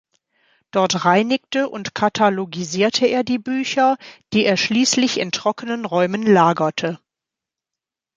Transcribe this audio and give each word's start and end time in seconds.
Dort 0.71 1.05
reinigte 1.05 1.69
und 1.69 1.93
katalogisierte 1.93 3.05
er 3.05 3.23
die 3.23 3.37
Bücher, 3.37 3.97
die 4.33 4.45
er 4.45 4.57
schließlich 4.57 5.19
in 5.19 5.31
trockenen 5.31 5.85
Räumen 5.85 6.23
lagerte. 6.23 6.99